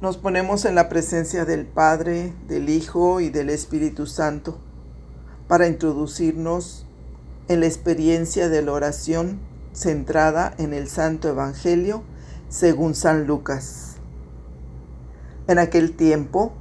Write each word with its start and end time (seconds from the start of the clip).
Nos 0.00 0.16
ponemos 0.16 0.64
en 0.64 0.76
la 0.76 0.88
presencia 0.88 1.44
del 1.44 1.66
Padre, 1.66 2.32
del 2.46 2.68
Hijo 2.68 3.18
y 3.18 3.30
del 3.30 3.50
Espíritu 3.50 4.06
Santo 4.06 4.60
para 5.48 5.66
introducirnos 5.66 6.86
en 7.48 7.58
la 7.58 7.66
experiencia 7.66 8.48
de 8.48 8.62
la 8.62 8.74
oración 8.74 9.40
centrada 9.72 10.54
en 10.58 10.72
el 10.72 10.86
Santo 10.86 11.28
Evangelio 11.28 12.04
según 12.48 12.94
San 12.94 13.26
Lucas. 13.26 13.96
En 15.48 15.58
aquel 15.58 15.96
tiempo, 15.96 16.52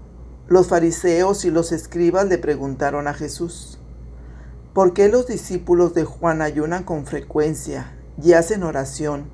los 0.48 0.68
fariseos 0.68 1.46
y 1.46 1.52
los 1.52 1.72
escribas 1.72 2.26
le 2.26 2.40
preguntaron 2.40 3.08
a 3.08 3.14
Jesús, 3.14 3.78
¿por 4.74 4.94
qué 4.94 5.10
los 5.10 5.28
discípulos 5.28 5.94
de 5.94 6.06
Juan 6.06 6.42
ayunan 6.42 6.84
con 6.84 7.06
frecuencia 7.06 7.96
y 8.20 8.34
hacen 8.34 8.64
oración, 8.64 9.30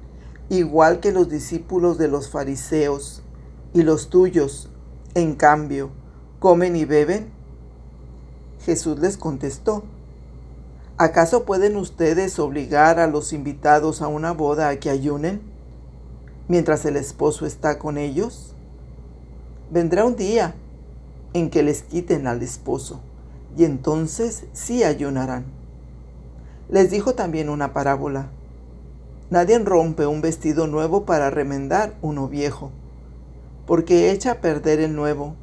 igual 0.49 0.99
que 0.99 1.13
los 1.13 1.29
discípulos 1.29 1.97
de 1.97 2.09
los 2.09 2.29
fariseos? 2.29 3.22
Y 3.73 3.81
los 3.81 4.09
tuyos, 4.09 4.69
en 5.15 5.33
cambio, 5.35 5.89
comen 6.39 6.75
y 6.75 6.85
beben? 6.85 7.31
Jesús 8.63 8.99
les 8.99 9.17
contestó, 9.17 9.83
¿acaso 10.97 11.43
pueden 11.43 11.75
ustedes 11.75 12.37
obligar 12.39 12.99
a 12.99 13.07
los 13.07 13.33
invitados 13.33 14.01
a 14.01 14.07
una 14.07 14.31
boda 14.31 14.69
a 14.69 14.79
que 14.79 14.89
ayunen 14.89 15.41
mientras 16.47 16.85
el 16.85 16.97
esposo 16.97 17.45
está 17.45 17.79
con 17.79 17.97
ellos? 17.97 18.53
Vendrá 19.71 20.05
un 20.05 20.15
día 20.15 20.53
en 21.33 21.49
que 21.49 21.63
les 21.63 21.81
quiten 21.81 22.27
al 22.27 22.43
esposo 22.43 23.01
y 23.57 23.65
entonces 23.65 24.45
sí 24.53 24.83
ayunarán. 24.83 25.45
Les 26.69 26.91
dijo 26.91 27.15
también 27.15 27.49
una 27.49 27.73
parábola. 27.73 28.29
Nadie 29.31 29.57
rompe 29.59 30.05
un 30.05 30.21
vestido 30.21 30.67
nuevo 30.67 31.05
para 31.05 31.31
remendar 31.31 31.95
uno 32.01 32.27
viejo 32.27 32.71
porque 33.65 34.11
echa 34.11 34.31
a 34.31 34.41
perder 34.41 34.79
el 34.79 34.95
nuevo, 34.95 35.35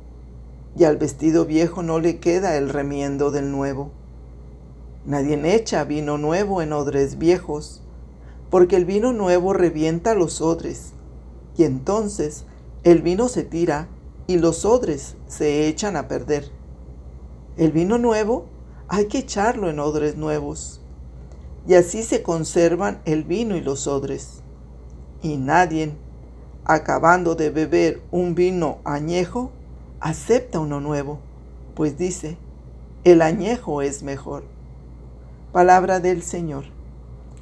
y 0.77 0.84
al 0.84 0.97
vestido 0.97 1.47
viejo 1.47 1.83
no 1.83 1.98
le 1.98 2.19
queda 2.20 2.57
el 2.57 2.68
remiendo 2.68 3.30
del 3.30 3.51
nuevo. 3.51 3.90
Nadie 5.04 5.40
echa 5.54 5.85
vino 5.85 6.18
nuevo 6.18 6.62
en 6.62 6.73
odres 6.73 7.18
viejos, 7.18 7.82
porque 8.51 8.77
el 8.77 8.85
vino 8.85 9.12
nuevo 9.12 9.52
revienta 9.52 10.15
los 10.15 10.40
odres, 10.40 10.93
y 11.57 11.65
entonces 11.65 12.45
el 12.85 13.02
vino 13.02 13.29
se 13.29 13.43
tira 13.43 13.88
y 14.27 14.38
los 14.38 14.65
odres 14.65 15.16
se 15.27 15.66
echan 15.68 15.96
a 15.96 16.09
perder. 16.09 16.51
El 17.57 17.73
vino 17.73 17.99
nuevo 17.99 18.46
hay 18.88 19.07
que 19.07 19.18
echarlo 19.18 19.71
en 19.71 19.80
odres 19.80 20.16
nuevos, 20.16 20.80
y 21.66 21.74
así 21.74 22.02
se 22.02 22.23
conservan 22.23 23.01
el 23.05 23.24
vino 23.24 23.57
y 23.57 23.60
los 23.60 23.87
odres. 23.87 24.43
Y 25.23 25.37
nadie 25.37 25.95
acabando 26.71 27.35
de 27.35 27.51
beber 27.51 28.01
un 28.13 28.37
vino 28.37 28.79
añejo, 28.85 29.51
acepta 29.99 30.60
uno 30.60 30.79
nuevo, 30.79 31.18
pues 31.74 31.99
dice, 31.99 32.38
el 33.02 33.23
añejo 33.23 33.82
es 33.82 34.04
mejor. 34.04 34.45
Palabra 35.52 35.99
del 35.99 36.23
Señor. 36.23 36.66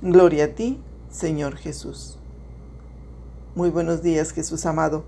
Gloria 0.00 0.46
a 0.46 0.48
ti, 0.48 0.80
Señor 1.10 1.56
Jesús. 1.56 2.18
Muy 3.54 3.68
buenos 3.68 4.02
días, 4.02 4.32
Jesús 4.32 4.64
amado. 4.64 5.04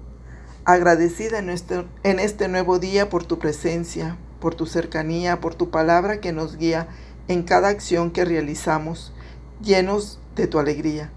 Agradecida 0.66 1.38
en 1.38 1.48
este, 1.48 1.86
este 2.02 2.48
nuevo 2.48 2.78
día 2.78 3.08
por 3.08 3.24
tu 3.24 3.38
presencia, 3.38 4.18
por 4.38 4.54
tu 4.54 4.66
cercanía, 4.66 5.40
por 5.40 5.54
tu 5.54 5.70
palabra 5.70 6.20
que 6.20 6.32
nos 6.32 6.58
guía 6.58 6.88
en 7.26 7.42
cada 7.42 7.68
acción 7.68 8.10
que 8.10 8.26
realizamos, 8.26 9.14
llenos 9.62 10.18
de 10.36 10.46
tu 10.46 10.58
alegría. 10.58 11.10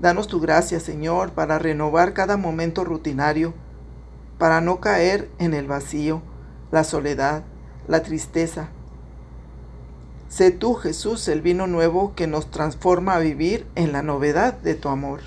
Danos 0.00 0.28
tu 0.28 0.40
gracia, 0.40 0.78
Señor, 0.78 1.32
para 1.32 1.58
renovar 1.58 2.12
cada 2.12 2.36
momento 2.36 2.84
rutinario, 2.84 3.52
para 4.38 4.60
no 4.60 4.80
caer 4.80 5.28
en 5.38 5.54
el 5.54 5.66
vacío, 5.66 6.22
la 6.70 6.84
soledad, 6.84 7.42
la 7.88 8.02
tristeza. 8.02 8.68
Sé 10.28 10.52
tú, 10.52 10.74
Jesús, 10.74 11.26
el 11.26 11.40
vino 11.40 11.66
nuevo 11.66 12.14
que 12.14 12.26
nos 12.26 12.50
transforma 12.50 13.14
a 13.14 13.18
vivir 13.18 13.66
en 13.74 13.92
la 13.92 14.02
novedad 14.02 14.54
de 14.54 14.74
tu 14.74 14.88
amor. 14.88 15.20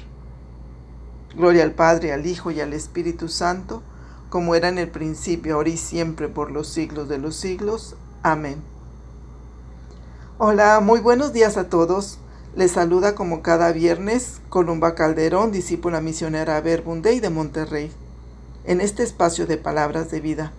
Gloria 1.35 1.63
al 1.63 1.71
Padre, 1.71 2.13
al 2.13 2.25
Hijo 2.25 2.51
y 2.51 2.61
al 2.61 2.73
Espíritu 2.73 3.27
Santo, 3.27 3.81
como 4.29 4.55
era 4.55 4.69
en 4.69 4.77
el 4.77 4.89
principio, 4.89 5.55
ahora 5.55 5.69
y 5.69 5.77
siempre, 5.77 6.29
por 6.29 6.51
los 6.51 6.67
siglos 6.67 7.09
de 7.09 7.17
los 7.17 7.35
siglos. 7.35 7.95
Amén. 8.23 8.61
Hola, 10.37 10.79
muy 10.79 11.01
buenos 11.01 11.33
días 11.33 11.57
a 11.57 11.67
todos. 11.67 12.19
Les 12.53 12.71
saluda 12.71 13.15
como 13.15 13.41
cada 13.41 13.71
viernes 13.71 14.41
Columba 14.49 14.93
Calderón, 14.93 15.53
discípula 15.53 16.01
misionera 16.01 16.59
Verbunday 16.59 17.21
de 17.21 17.29
Monterrey, 17.29 17.89
en 18.65 18.81
este 18.81 19.03
espacio 19.03 19.47
de 19.47 19.55
palabras 19.55 20.11
de 20.11 20.19
vida, 20.19 20.51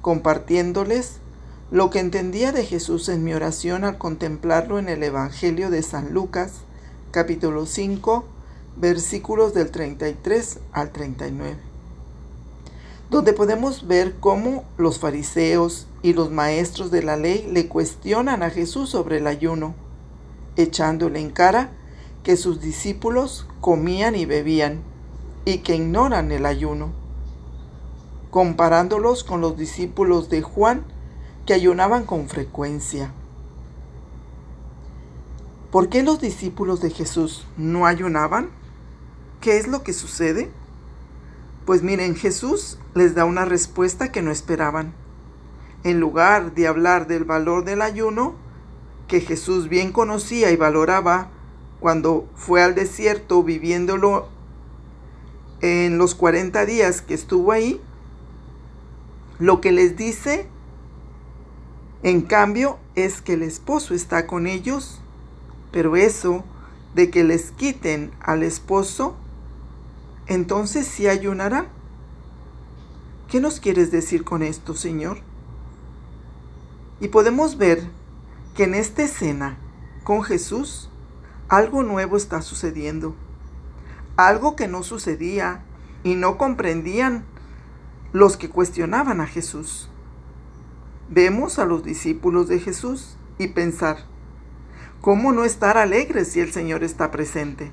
compartiéndoles 0.00 1.16
lo 1.70 1.90
que 1.90 1.98
entendía 1.98 2.50
de 2.52 2.64
Jesús 2.64 3.10
en 3.10 3.24
mi 3.24 3.34
oración 3.34 3.84
al 3.84 3.98
contemplarlo 3.98 4.78
en 4.78 4.88
el 4.88 5.02
Evangelio 5.02 5.68
de 5.68 5.82
San 5.82 6.14
Lucas, 6.14 6.52
capítulo 7.10 7.66
5, 7.66 8.24
versículos 8.78 9.52
del 9.52 9.70
33 9.70 10.60
al 10.72 10.92
39, 10.92 11.58
donde 13.10 13.34
podemos 13.34 13.86
ver 13.86 14.14
cómo 14.18 14.64
los 14.78 14.98
fariseos 14.98 15.88
y 16.00 16.14
los 16.14 16.30
maestros 16.30 16.90
de 16.90 17.02
la 17.02 17.18
ley 17.18 17.46
le 17.52 17.68
cuestionan 17.68 18.42
a 18.42 18.48
Jesús 18.48 18.88
sobre 18.88 19.18
el 19.18 19.26
ayuno 19.26 19.74
echándole 20.58 21.20
en 21.20 21.30
cara 21.30 21.70
que 22.22 22.36
sus 22.36 22.60
discípulos 22.60 23.46
comían 23.60 24.14
y 24.14 24.26
bebían 24.26 24.82
y 25.44 25.58
que 25.58 25.76
ignoran 25.76 26.30
el 26.32 26.44
ayuno, 26.44 26.92
comparándolos 28.30 29.24
con 29.24 29.40
los 29.40 29.56
discípulos 29.56 30.28
de 30.28 30.42
Juan 30.42 30.84
que 31.46 31.54
ayunaban 31.54 32.04
con 32.04 32.28
frecuencia. 32.28 33.12
¿Por 35.70 35.88
qué 35.88 36.02
los 36.02 36.20
discípulos 36.20 36.80
de 36.80 36.90
Jesús 36.90 37.46
no 37.56 37.86
ayunaban? 37.86 38.50
¿Qué 39.40 39.58
es 39.58 39.68
lo 39.68 39.82
que 39.82 39.92
sucede? 39.92 40.50
Pues 41.66 41.82
miren, 41.82 42.16
Jesús 42.16 42.78
les 42.94 43.14
da 43.14 43.24
una 43.24 43.44
respuesta 43.44 44.10
que 44.10 44.22
no 44.22 44.30
esperaban. 44.30 44.92
En 45.84 46.00
lugar 46.00 46.54
de 46.54 46.66
hablar 46.66 47.06
del 47.06 47.24
valor 47.24 47.64
del 47.64 47.82
ayuno, 47.82 48.34
que 49.08 49.20
Jesús 49.20 49.68
bien 49.68 49.90
conocía 49.90 50.50
y 50.52 50.56
valoraba 50.56 51.30
cuando 51.80 52.28
fue 52.36 52.62
al 52.62 52.74
desierto 52.74 53.42
viviéndolo 53.42 54.28
en 55.60 55.98
los 55.98 56.14
40 56.14 56.64
días 56.66 57.02
que 57.02 57.14
estuvo 57.14 57.50
ahí, 57.50 57.80
lo 59.38 59.60
que 59.60 59.72
les 59.72 59.96
dice, 59.96 60.46
en 62.02 62.22
cambio, 62.22 62.78
es 62.94 63.20
que 63.20 63.34
el 63.34 63.42
esposo 63.42 63.94
está 63.94 64.26
con 64.26 64.46
ellos, 64.46 65.00
pero 65.72 65.96
eso 65.96 66.44
de 66.94 67.10
que 67.10 67.24
les 67.24 67.50
quiten 67.52 68.12
al 68.20 68.42
esposo, 68.42 69.16
entonces 70.26 70.86
sí 70.86 71.08
ayunarán. 71.08 71.68
¿Qué 73.28 73.40
nos 73.40 73.60
quieres 73.60 73.90
decir 73.90 74.24
con 74.24 74.42
esto, 74.42 74.74
Señor? 74.74 75.18
Y 77.00 77.08
podemos 77.08 77.58
ver 77.58 77.88
que 78.58 78.64
en 78.64 78.74
esta 78.74 79.04
escena 79.04 79.56
con 80.02 80.24
Jesús 80.24 80.90
algo 81.48 81.84
nuevo 81.84 82.16
está 82.16 82.42
sucediendo, 82.42 83.14
algo 84.16 84.56
que 84.56 84.66
no 84.66 84.82
sucedía 84.82 85.62
y 86.02 86.16
no 86.16 86.38
comprendían 86.38 87.24
los 88.12 88.36
que 88.36 88.50
cuestionaban 88.50 89.20
a 89.20 89.28
Jesús. 89.28 89.88
Vemos 91.08 91.60
a 91.60 91.66
los 91.66 91.84
discípulos 91.84 92.48
de 92.48 92.58
Jesús 92.58 93.16
y 93.38 93.46
pensar, 93.46 93.98
¿cómo 95.02 95.30
no 95.30 95.44
estar 95.44 95.78
alegres 95.78 96.26
si 96.26 96.40
el 96.40 96.50
Señor 96.50 96.82
está 96.82 97.12
presente? 97.12 97.70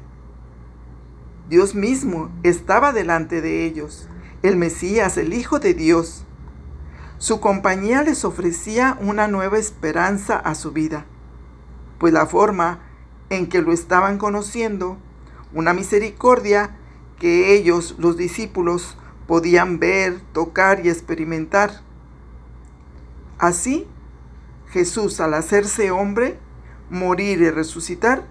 Dios 1.49 1.73
mismo 1.73 2.29
estaba 2.43 2.93
delante 2.93 3.41
de 3.41 3.65
ellos, 3.65 4.07
el 4.43 4.55
Mesías, 4.55 5.17
el 5.17 5.33
Hijo 5.33 5.57
de 5.57 5.73
Dios, 5.73 6.24
su 7.25 7.39
compañía 7.39 8.03
les 8.03 8.23
ofrecía 8.23 8.99
una 9.01 9.27
nueva 9.27 9.57
esperanza 9.57 10.37
a 10.37 10.53
su 10.53 10.73
vida, 10.73 11.07
pues 11.97 12.13
la 12.13 12.27
forma 12.27 12.81
en 13.31 13.49
que 13.49 13.63
lo 13.63 13.71
estaban 13.71 14.19
conociendo, 14.19 14.97
una 15.51 15.73
misericordia 15.73 16.77
que 17.17 17.55
ellos, 17.55 17.95
los 17.97 18.15
discípulos, 18.15 18.95
podían 19.25 19.79
ver, 19.79 20.21
tocar 20.33 20.85
y 20.85 20.89
experimentar. 20.89 21.81
Así, 23.39 23.87
Jesús, 24.67 25.19
al 25.19 25.33
hacerse 25.33 25.89
hombre, 25.89 26.37
morir 26.91 27.41
y 27.41 27.49
resucitar, 27.49 28.27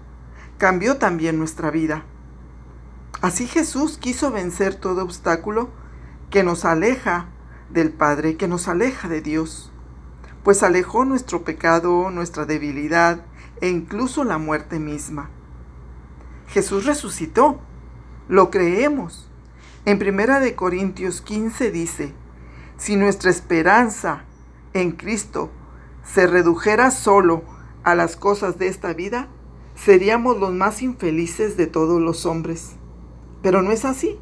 cambió 0.57 0.95
también 0.95 1.37
nuestra 1.37 1.69
vida. 1.69 2.05
Así 3.21 3.45
Jesús 3.45 3.97
quiso 3.97 4.31
vencer 4.31 4.75
todo 4.75 5.03
obstáculo 5.03 5.69
que 6.29 6.45
nos 6.45 6.63
aleja 6.63 7.27
del 7.75 7.91
Padre 7.91 8.37
que 8.37 8.47
nos 8.47 8.67
aleja 8.69 9.09
de 9.09 9.21
Dios, 9.21 9.69
pues 10.43 10.63
alejó 10.63 11.03
nuestro 11.03 11.43
pecado, 11.43 12.09
nuestra 12.09 12.45
debilidad 12.45 13.25
e 13.61 13.67
incluso 13.67 14.23
la 14.23 14.37
muerte 14.37 14.79
misma. 14.79 15.29
Jesús 16.47 16.85
resucitó, 16.85 17.59
lo 18.27 18.49
creemos, 18.49 19.29
En 19.87 19.99
Primera 19.99 20.39
de 20.39 20.55
Corintios 20.55 21.21
15 21.21 21.69
dice, 21.69 22.13
si 22.77 22.95
nuestra 22.95 23.29
esperanza 23.29 24.23
en 24.73 24.93
Cristo 24.93 25.51
se 26.03 26.25
redujera 26.25 26.89
solo 26.89 27.43
a 27.83 27.93
las 27.93 28.15
cosas 28.15 28.57
de 28.57 28.67
esta 28.67 28.93
vida, 28.93 29.27
seríamos 29.75 30.39
los 30.39 30.53
más 30.53 30.81
infelices 30.81 31.55
de 31.55 31.67
todos 31.67 32.01
los 32.01 32.25
hombres. 32.25 32.77
Pero 33.43 33.61
no 33.61 33.71
es 33.71 33.85
así. 33.85 34.17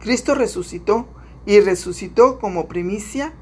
Cristo 0.00 0.34
resucitó 0.34 1.06
y 1.50 1.58
resucitó 1.58 2.38
como 2.38 2.68
primicia 2.68 3.32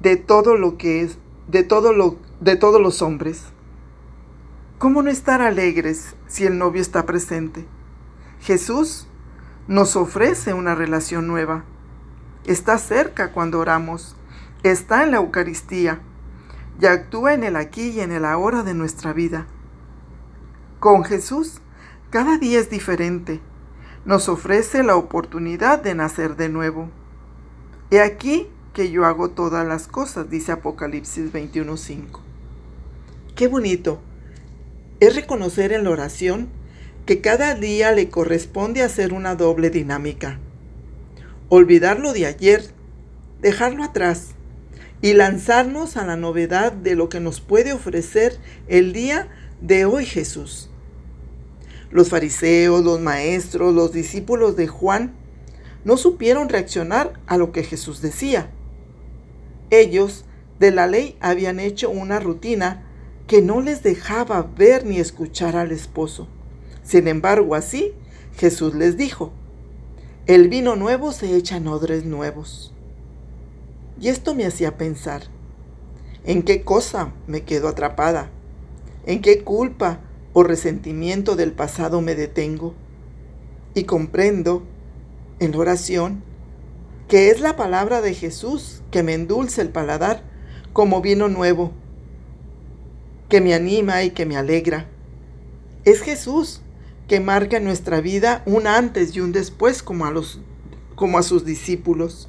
de 0.00 0.16
todo 0.16 0.56
lo 0.56 0.78
que 0.78 1.02
es, 1.02 1.18
de 1.46 1.68
lo 1.94 2.16
de 2.40 2.56
todos 2.56 2.80
los 2.80 3.02
hombres. 3.02 3.42
¿Cómo 4.78 5.02
no 5.02 5.10
estar 5.10 5.42
alegres 5.42 6.16
si 6.26 6.46
el 6.46 6.56
novio 6.56 6.80
está 6.80 7.04
presente? 7.04 7.66
Jesús 8.40 9.08
nos 9.68 9.94
ofrece 9.94 10.54
una 10.54 10.74
relación 10.74 11.26
nueva. 11.26 11.66
Está 12.46 12.78
cerca 12.78 13.32
cuando 13.32 13.60
oramos, 13.60 14.16
está 14.62 15.02
en 15.02 15.10
la 15.10 15.18
Eucaristía 15.18 16.00
y 16.80 16.86
actúa 16.86 17.34
en 17.34 17.44
el 17.44 17.56
aquí 17.56 17.90
y 17.90 18.00
en 18.00 18.12
el 18.12 18.24
ahora 18.24 18.62
de 18.62 18.72
nuestra 18.72 19.12
vida. 19.12 19.46
Con 20.80 21.04
Jesús, 21.04 21.60
cada 22.08 22.38
día 22.38 22.58
es 22.58 22.70
diferente. 22.70 23.42
Nos 24.06 24.30
ofrece 24.30 24.82
la 24.82 24.96
oportunidad 24.96 25.82
de 25.82 25.94
nacer 25.94 26.36
de 26.36 26.48
nuevo. 26.48 26.88
He 27.94 28.00
aquí 28.00 28.48
que 28.72 28.90
yo 28.90 29.04
hago 29.04 29.30
todas 29.30 29.64
las 29.64 29.86
cosas, 29.86 30.28
dice 30.28 30.50
Apocalipsis 30.50 31.32
21.5. 31.32 32.18
Qué 33.36 33.46
bonito 33.46 34.00
es 34.98 35.14
reconocer 35.14 35.70
en 35.72 35.84
la 35.84 35.90
oración 35.90 36.48
que 37.06 37.20
cada 37.20 37.54
día 37.54 37.92
le 37.92 38.10
corresponde 38.10 38.82
hacer 38.82 39.12
una 39.12 39.36
doble 39.36 39.70
dinámica. 39.70 40.40
Olvidar 41.48 42.00
lo 42.00 42.12
de 42.12 42.26
ayer, 42.26 42.64
dejarlo 43.40 43.84
atrás 43.84 44.30
y 45.00 45.12
lanzarnos 45.12 45.96
a 45.96 46.04
la 46.04 46.16
novedad 46.16 46.72
de 46.72 46.96
lo 46.96 47.08
que 47.08 47.20
nos 47.20 47.40
puede 47.40 47.72
ofrecer 47.72 48.40
el 48.66 48.92
día 48.92 49.28
de 49.60 49.84
hoy 49.84 50.04
Jesús. 50.04 50.68
Los 51.92 52.08
fariseos, 52.08 52.82
los 52.82 52.98
maestros, 52.98 53.72
los 53.72 53.92
discípulos 53.92 54.56
de 54.56 54.66
Juan 54.66 55.14
no 55.84 55.96
supieron 55.96 56.48
reaccionar 56.48 57.20
a 57.26 57.36
lo 57.36 57.52
que 57.52 57.62
Jesús 57.62 58.00
decía. 58.00 58.50
Ellos 59.70 60.24
de 60.58 60.70
la 60.70 60.86
ley 60.86 61.16
habían 61.20 61.60
hecho 61.60 61.90
una 61.90 62.20
rutina 62.20 62.84
que 63.26 63.42
no 63.42 63.60
les 63.60 63.82
dejaba 63.82 64.42
ver 64.42 64.84
ni 64.84 64.98
escuchar 64.98 65.56
al 65.56 65.72
esposo. 65.72 66.28
Sin 66.82 67.08
embargo, 67.08 67.54
así 67.54 67.92
Jesús 68.36 68.74
les 68.74 68.96
dijo, 68.96 69.32
el 70.26 70.48
vino 70.48 70.76
nuevo 70.76 71.12
se 71.12 71.36
echa 71.36 71.56
en 71.56 71.68
odres 71.68 72.04
nuevos. 72.04 72.72
Y 74.00 74.08
esto 74.08 74.34
me 74.34 74.46
hacía 74.46 74.76
pensar, 74.76 75.22
¿en 76.24 76.42
qué 76.42 76.62
cosa 76.62 77.12
me 77.26 77.42
quedo 77.42 77.68
atrapada? 77.68 78.30
¿En 79.06 79.20
qué 79.20 79.44
culpa 79.44 80.00
o 80.32 80.42
resentimiento 80.42 81.36
del 81.36 81.52
pasado 81.52 82.00
me 82.00 82.14
detengo? 82.14 82.74
Y 83.74 83.84
comprendo, 83.84 84.62
en 85.44 85.52
la 85.52 85.58
oración, 85.58 86.22
que 87.08 87.30
es 87.30 87.40
la 87.40 87.56
palabra 87.56 88.00
de 88.00 88.14
Jesús 88.14 88.82
que 88.90 89.02
me 89.02 89.14
endulce 89.14 89.60
el 89.62 89.68
paladar 89.68 90.22
como 90.72 91.00
vino 91.00 91.28
nuevo 91.28 91.72
que 93.28 93.40
me 93.40 93.54
anima 93.54 94.02
y 94.02 94.10
que 94.10 94.26
me 94.26 94.36
alegra. 94.36 94.86
Es 95.84 96.02
Jesús 96.02 96.60
que 97.08 97.20
marca 97.20 97.56
en 97.56 97.64
nuestra 97.64 98.00
vida 98.00 98.42
un 98.46 98.66
antes 98.66 99.16
y 99.16 99.20
un 99.20 99.32
después 99.32 99.82
como 99.82 100.06
a, 100.06 100.10
los, 100.10 100.40
como 100.94 101.18
a 101.18 101.22
sus 101.22 101.44
discípulos. 101.44 102.28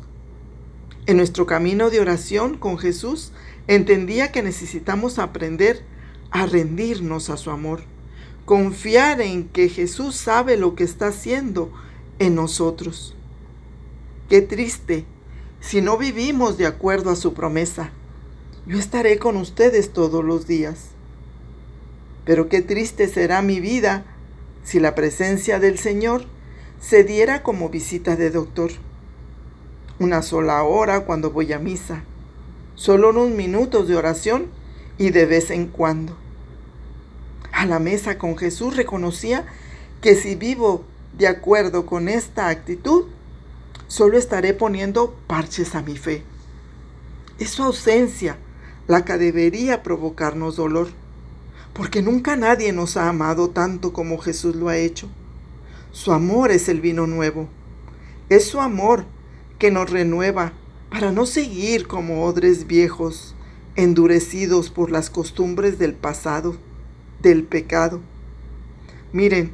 En 1.06 1.18
nuestro 1.18 1.46
camino 1.46 1.90
de 1.90 2.00
oración 2.00 2.58
con 2.58 2.78
Jesús 2.78 3.32
entendía 3.68 4.32
que 4.32 4.42
necesitamos 4.42 5.20
aprender 5.20 5.84
a 6.32 6.46
rendirnos 6.48 7.30
a 7.30 7.38
su 7.38 7.52
amor, 7.52 7.84
confiar 8.46 9.22
en 9.22 9.48
que 9.48 9.70
Jesús 9.70 10.16
sabe 10.16 10.58
lo 10.58 10.76
que 10.76 10.84
está 10.84 11.08
haciendo 11.08 11.72
en 12.20 12.36
nosotros. 12.36 13.16
Qué 14.30 14.42
triste 14.42 15.06
si 15.60 15.82
no 15.82 15.98
vivimos 15.98 16.58
de 16.58 16.66
acuerdo 16.66 17.10
a 17.12 17.16
su 17.16 17.34
promesa 17.34 17.92
yo 18.68 18.80
estaré 18.80 19.20
con 19.20 19.38
ustedes 19.38 19.94
todos 19.94 20.24
los 20.24 20.48
días. 20.48 20.88
Pero 22.26 22.50
qué 22.50 22.64
triste 22.64 23.08
será 23.08 23.44
mi 23.44 23.60
vida 23.60 24.06
si 24.64 24.80
la 24.80 24.96
presencia 24.96 25.60
del 25.60 25.78
Señor 25.78 26.26
se 26.82 27.04
diera 27.04 27.44
como 27.44 27.70
visita 27.70 28.16
de 28.16 28.32
doctor. 28.32 28.72
Una 30.00 30.24
sola 30.24 30.64
hora 30.64 31.06
cuando 31.06 31.30
voy 31.30 31.54
a 31.54 31.60
misa, 31.60 32.04
solo 32.74 33.12
unos 33.12 33.30
minutos 33.30 33.88
de 33.88 33.96
oración 33.96 34.48
y 34.98 35.12
de 35.12 35.28
vez 35.28 35.52
en 35.52 35.68
cuando. 35.68 36.18
A 37.52 37.68
la 37.68 37.78
mesa 37.78 38.18
con 38.18 38.36
Jesús 38.36 38.76
reconocía 38.76 39.46
que 40.02 40.16
si 40.16 40.34
vivo 40.34 40.84
de 41.18 41.28
acuerdo 41.28 41.86
con 41.86 42.10
esta 42.10 42.50
actitud, 42.50 43.06
solo 43.88 44.18
estaré 44.18 44.54
poniendo 44.54 45.16
parches 45.28 45.76
a 45.76 45.82
mi 45.82 45.98
fe. 45.98 46.24
Es 47.40 47.52
su 47.52 47.64
ausencia 47.64 48.38
la 48.88 49.06
que 49.06 49.18
debería 49.18 49.84
provocarnos 49.84 50.56
dolor, 50.56 50.90
porque 51.74 52.02
nunca 52.02 52.36
nadie 52.36 52.72
nos 52.72 52.98
ha 52.98 53.10
amado 53.10 53.50
tanto 53.50 53.94
como 53.94 54.18
Jesús 54.18 54.56
lo 54.56 54.70
ha 54.70 54.78
hecho. 54.78 55.10
Su 55.92 56.12
amor 56.12 56.52
es 56.52 56.70
el 56.70 56.82
vino 56.82 57.08
nuevo. 57.08 57.48
Es 58.30 58.48
su 58.48 58.60
amor 58.60 59.06
que 59.60 59.72
nos 59.72 59.90
renueva 59.90 60.54
para 60.90 61.12
no 61.12 61.26
seguir 61.26 61.88
como 61.88 62.24
odres 62.26 62.68
viejos, 62.68 63.36
endurecidos 63.76 64.70
por 64.70 64.92
las 64.92 65.10
costumbres 65.10 65.78
del 65.78 65.94
pasado, 65.94 66.56
del 67.22 67.44
pecado. 67.44 68.00
Miren, 69.12 69.52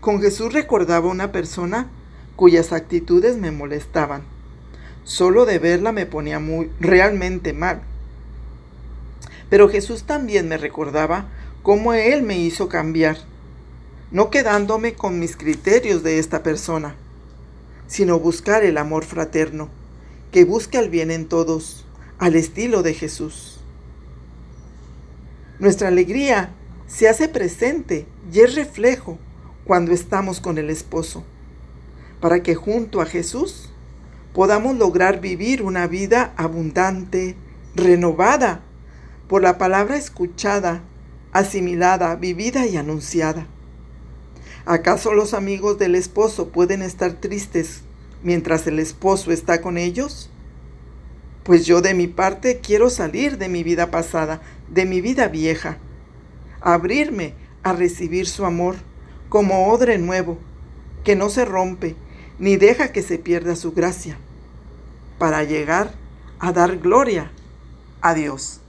con 0.00 0.22
Jesús 0.22 0.52
recordaba 0.52 1.08
una 1.08 1.30
persona 1.30 1.90
cuyas 2.36 2.72
actitudes 2.72 3.36
me 3.36 3.50
molestaban. 3.50 4.22
Solo 5.04 5.44
de 5.44 5.58
verla 5.58 5.92
me 5.92 6.06
ponía 6.06 6.38
muy 6.38 6.70
realmente 6.80 7.52
mal. 7.52 7.82
Pero 9.50 9.68
Jesús 9.68 10.04
también 10.04 10.48
me 10.48 10.56
recordaba 10.56 11.28
cómo 11.62 11.92
Él 11.92 12.22
me 12.22 12.38
hizo 12.38 12.68
cambiar, 12.68 13.18
no 14.10 14.30
quedándome 14.30 14.94
con 14.94 15.18
mis 15.18 15.36
criterios 15.36 16.02
de 16.02 16.18
esta 16.18 16.42
persona, 16.42 16.94
sino 17.86 18.18
buscar 18.18 18.64
el 18.64 18.78
amor 18.78 19.04
fraterno, 19.04 19.68
que 20.32 20.44
busca 20.44 20.78
el 20.78 20.88
bien 20.88 21.10
en 21.10 21.26
todos, 21.26 21.84
al 22.18 22.36
estilo 22.36 22.82
de 22.82 22.94
Jesús. 22.94 23.60
Nuestra 25.58 25.88
alegría 25.88 26.50
se 26.86 27.08
hace 27.08 27.28
presente 27.28 28.06
y 28.32 28.40
es 28.40 28.54
reflejo 28.54 29.18
cuando 29.70 29.92
estamos 29.92 30.40
con 30.40 30.58
el 30.58 30.68
esposo, 30.68 31.22
para 32.20 32.42
que 32.42 32.56
junto 32.56 33.00
a 33.00 33.06
Jesús 33.06 33.68
podamos 34.34 34.76
lograr 34.76 35.20
vivir 35.20 35.62
una 35.62 35.86
vida 35.86 36.34
abundante, 36.36 37.36
renovada 37.76 38.62
por 39.28 39.42
la 39.42 39.58
palabra 39.58 39.96
escuchada, 39.96 40.82
asimilada, 41.30 42.16
vivida 42.16 42.66
y 42.66 42.76
anunciada. 42.78 43.46
¿Acaso 44.66 45.14
los 45.14 45.34
amigos 45.34 45.78
del 45.78 45.94
esposo 45.94 46.48
pueden 46.48 46.82
estar 46.82 47.12
tristes 47.12 47.82
mientras 48.24 48.66
el 48.66 48.80
esposo 48.80 49.30
está 49.30 49.60
con 49.60 49.78
ellos? 49.78 50.30
Pues 51.44 51.64
yo 51.64 51.80
de 51.80 51.94
mi 51.94 52.08
parte 52.08 52.58
quiero 52.58 52.90
salir 52.90 53.38
de 53.38 53.48
mi 53.48 53.62
vida 53.62 53.92
pasada, 53.92 54.42
de 54.68 54.84
mi 54.84 55.00
vida 55.00 55.28
vieja, 55.28 55.78
abrirme 56.60 57.34
a 57.62 57.72
recibir 57.72 58.26
su 58.26 58.44
amor 58.44 58.74
como 59.30 59.68
odre 59.68 59.96
nuevo, 59.96 60.36
que 61.04 61.16
no 61.16 61.30
se 61.30 61.46
rompe 61.46 61.96
ni 62.38 62.56
deja 62.56 62.92
que 62.92 63.02
se 63.02 63.16
pierda 63.18 63.54
su 63.54 63.72
gracia, 63.72 64.18
para 65.18 65.44
llegar 65.44 65.92
a 66.38 66.52
dar 66.52 66.78
gloria 66.78 67.30
a 68.00 68.14
Dios. 68.14 68.60